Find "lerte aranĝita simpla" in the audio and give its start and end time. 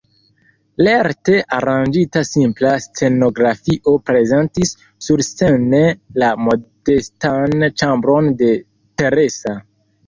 0.85-2.71